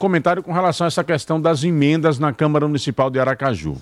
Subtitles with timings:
[0.00, 3.74] comentário com relação a essa questão das emendas na Câmara Municipal de Aracaju.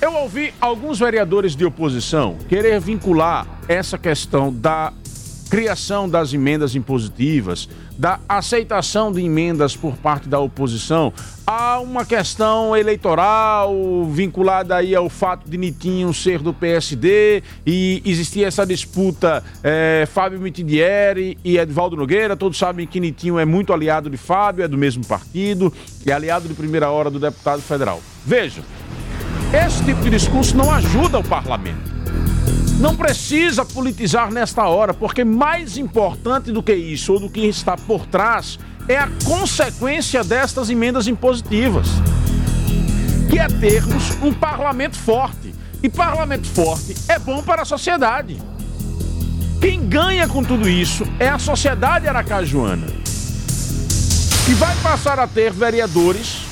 [0.00, 4.92] Eu ouvi alguns vereadores de oposição querer vincular essa questão da
[5.50, 7.68] criação das emendas impositivas,
[7.98, 11.12] da aceitação de emendas por parte da oposição
[11.44, 13.74] a uma questão eleitoral
[14.08, 20.38] vinculada aí ao fato de Nitinho ser do PSD e existia essa disputa é, Fábio
[20.38, 22.36] Mitidieri e Edvaldo Nogueira.
[22.36, 25.72] Todos sabem que Nitinho é muito aliado de Fábio, é do mesmo partido,
[26.06, 28.00] é aliado de primeira hora do deputado federal.
[28.24, 28.62] Veja,
[29.52, 31.89] esse tipo de discurso não ajuda o parlamento.
[32.80, 37.76] Não precisa politizar nesta hora, porque mais importante do que isso, ou do que está
[37.76, 38.58] por trás,
[38.88, 41.86] é a consequência destas emendas impositivas,
[43.28, 45.54] que é termos um parlamento forte.
[45.82, 48.40] E parlamento forte é bom para a sociedade.
[49.60, 52.86] Quem ganha com tudo isso é a sociedade aracajuana,
[54.46, 56.46] que vai passar a ter vereadores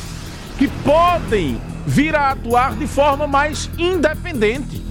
[0.58, 4.87] que podem vir a atuar de forma mais independente.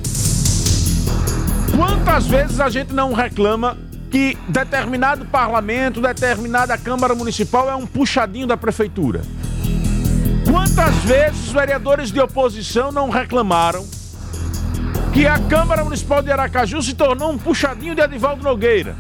[1.78, 3.78] Quantas vezes a gente não reclama
[4.10, 9.22] que determinado parlamento, determinada Câmara Municipal é um puxadinho da prefeitura?
[10.50, 13.86] Quantas vezes os vereadores de oposição não reclamaram
[15.14, 18.96] que a Câmara Municipal de Aracaju se tornou um puxadinho de Edivaldo Nogueira?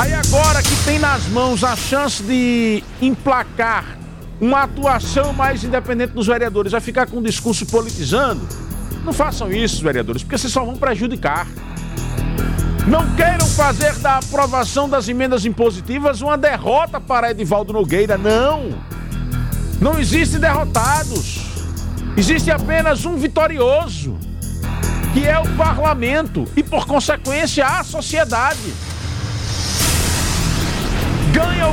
[0.00, 3.84] Aí agora que tem nas mãos a chance de emplacar
[4.40, 8.64] uma atuação mais independente dos vereadores, vai ficar com um discurso politizando?
[9.04, 11.46] Não façam isso, vereadores, porque vocês só vão prejudicar.
[12.86, 18.70] Não queiram fazer da aprovação das emendas impositivas uma derrota para Edivaldo Nogueira, não.
[19.80, 21.40] Não existem derrotados.
[22.16, 24.16] Existe apenas um vitorioso,
[25.12, 28.72] que é o parlamento e, por consequência, a sociedade.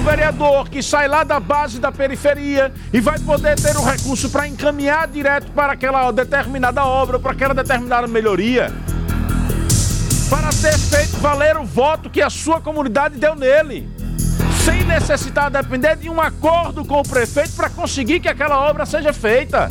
[0.03, 4.47] Vereador que sai lá da base da periferia e vai poder ter um recurso para
[4.47, 8.71] encaminhar direto para aquela determinada obra, para aquela determinada melhoria.
[10.30, 13.87] Para ter feito valer o voto que a sua comunidade deu nele.
[14.65, 19.14] Sem necessitar depender de um acordo com o prefeito para conseguir que aquela obra seja
[19.14, 19.70] feita.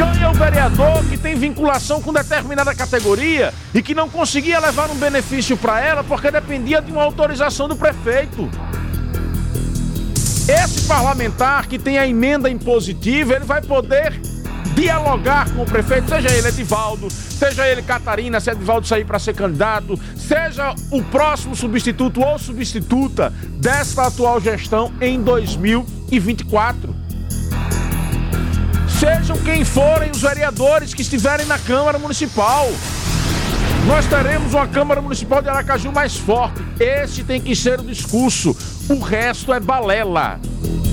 [0.00, 4.94] Ganha o vereador que tem vinculação com determinada categoria e que não conseguia levar um
[4.94, 8.48] benefício para ela porque dependia de uma autorização do prefeito.
[10.48, 14.18] Esse parlamentar que tem a emenda impositiva, ele vai poder
[14.74, 19.34] dialogar com o prefeito, seja ele Edivaldo, seja ele Catarina, se Edivaldo sair para ser
[19.34, 26.89] candidato, seja o próximo substituto ou substituta desta atual gestão em 2024.
[29.00, 32.68] Sejam quem forem os vereadores que estiverem na Câmara Municipal.
[33.86, 36.60] Nós teremos uma Câmara Municipal de Aracaju mais forte.
[36.78, 38.54] Esse tem que ser o discurso.
[38.90, 40.38] O resto é balela.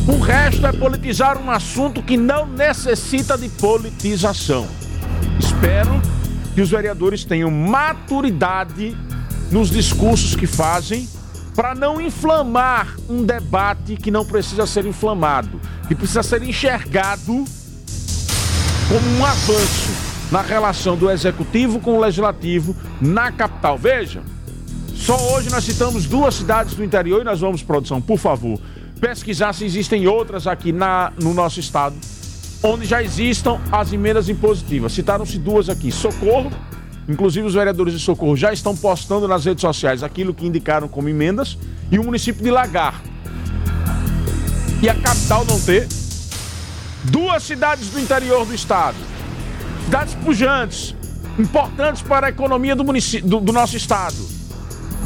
[0.08, 4.66] O resto é politizar um assunto que não necessita de politização.
[5.38, 6.02] Espero
[6.56, 8.96] que os vereadores tenham maturidade
[9.52, 11.10] nos discursos que fazem
[11.54, 15.60] para não inflamar um debate que não precisa ser inflamado,
[15.90, 17.44] que precisa ser enxergado
[18.88, 19.92] como um avanço
[20.32, 23.78] na relação do executivo com o legislativo na capital.
[23.78, 24.22] Veja,
[24.96, 28.60] só hoje nós citamos duas cidades do interior e nós vamos, produção, por favor,
[29.00, 31.96] pesquisar se existem outras aqui na, no nosso estado
[32.64, 34.94] onde já existam as emendas impositivas.
[34.94, 36.52] Citaram-se duas aqui: Socorro.
[37.08, 41.08] Inclusive, os vereadores de Socorro já estão postando nas redes sociais aquilo que indicaram como
[41.08, 41.58] emendas,
[41.90, 43.02] e o município de Lagar.
[44.82, 45.88] E a capital não ter
[47.12, 48.98] duas cidades do interior do estado,
[49.86, 50.96] cidades pujantes,
[51.40, 54.18] importantes para a economia do, do, do nosso estado,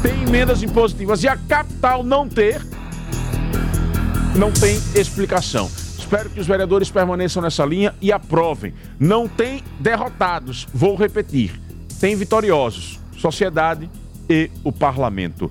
[0.02, 2.60] tem emendas impositivas e a capital não ter,
[4.36, 5.70] não tem explicação.
[5.98, 8.74] Espero que os vereadores permaneçam nessa linha e aprovem.
[8.98, 11.58] Não tem derrotados, vou repetir,
[12.00, 13.88] tem vitoriosos, sociedade
[14.28, 15.50] e o parlamento.